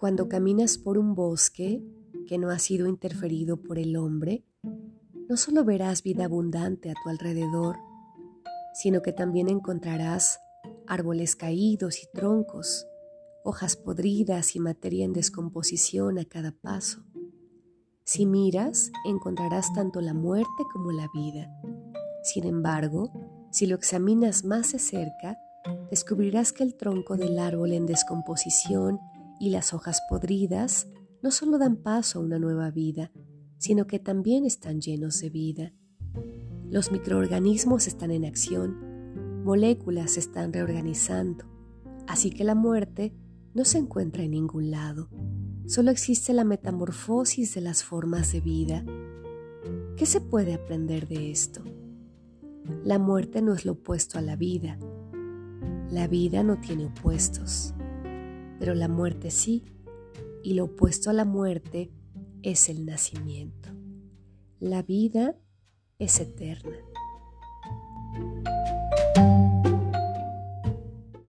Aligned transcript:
Cuando 0.00 0.30
caminas 0.30 0.78
por 0.78 0.96
un 0.96 1.14
bosque 1.14 1.84
que 2.26 2.38
no 2.38 2.48
ha 2.48 2.58
sido 2.58 2.88
interferido 2.88 3.58
por 3.58 3.78
el 3.78 3.98
hombre, 3.98 4.46
no 5.28 5.36
solo 5.36 5.62
verás 5.62 6.02
vida 6.02 6.24
abundante 6.24 6.90
a 6.90 6.94
tu 6.94 7.10
alrededor, 7.10 7.76
sino 8.72 9.02
que 9.02 9.12
también 9.12 9.50
encontrarás 9.50 10.40
árboles 10.86 11.36
caídos 11.36 12.02
y 12.02 12.06
troncos, 12.14 12.86
hojas 13.44 13.76
podridas 13.76 14.56
y 14.56 14.60
materia 14.60 15.04
en 15.04 15.12
descomposición 15.12 16.18
a 16.18 16.24
cada 16.24 16.52
paso. 16.52 17.04
Si 18.02 18.24
miras, 18.24 18.90
encontrarás 19.04 19.70
tanto 19.74 20.00
la 20.00 20.14
muerte 20.14 20.64
como 20.72 20.92
la 20.92 21.08
vida. 21.12 21.54
Sin 22.22 22.46
embargo, 22.46 23.12
si 23.52 23.66
lo 23.66 23.76
examinas 23.76 24.46
más 24.46 24.72
de 24.72 24.78
cerca, 24.78 25.36
descubrirás 25.90 26.54
que 26.54 26.64
el 26.64 26.74
tronco 26.74 27.18
del 27.18 27.38
árbol 27.38 27.72
en 27.72 27.84
descomposición 27.84 28.98
y 29.40 29.50
las 29.50 29.72
hojas 29.74 30.02
podridas 30.08 30.88
no 31.22 31.30
solo 31.30 31.58
dan 31.58 31.76
paso 31.76 32.18
a 32.18 32.22
una 32.22 32.38
nueva 32.38 32.70
vida, 32.70 33.10
sino 33.58 33.86
que 33.86 33.98
también 33.98 34.44
están 34.44 34.80
llenos 34.80 35.20
de 35.20 35.30
vida. 35.30 35.74
Los 36.68 36.92
microorganismos 36.92 37.86
están 37.86 38.10
en 38.10 38.24
acción, 38.24 39.42
moléculas 39.42 40.12
se 40.12 40.20
están 40.20 40.52
reorganizando, 40.52 41.46
así 42.06 42.30
que 42.30 42.44
la 42.44 42.54
muerte 42.54 43.14
no 43.54 43.64
se 43.64 43.78
encuentra 43.78 44.22
en 44.22 44.32
ningún 44.32 44.70
lado, 44.70 45.08
solo 45.66 45.90
existe 45.90 46.32
la 46.32 46.44
metamorfosis 46.44 47.54
de 47.54 47.60
las 47.62 47.82
formas 47.82 48.32
de 48.32 48.40
vida. 48.40 48.84
¿Qué 49.96 50.06
se 50.06 50.20
puede 50.20 50.54
aprender 50.54 51.08
de 51.08 51.30
esto? 51.30 51.64
La 52.84 52.98
muerte 52.98 53.42
no 53.42 53.54
es 53.54 53.64
lo 53.64 53.72
opuesto 53.72 54.18
a 54.18 54.22
la 54.22 54.36
vida. 54.36 54.78
La 55.90 56.06
vida 56.06 56.42
no 56.42 56.60
tiene 56.60 56.86
opuestos, 56.86 57.74
pero 58.60 58.74
la 58.74 58.88
muerte 58.88 59.30
sí, 59.30 59.64
y 60.42 60.52
lo 60.52 60.64
opuesto 60.64 61.08
a 61.08 61.14
la 61.14 61.24
muerte 61.24 61.90
es 62.42 62.68
el 62.68 62.84
nacimiento. 62.84 63.70
La 64.58 64.82
vida 64.82 65.34
es 65.98 66.20
eterna. 66.20 66.76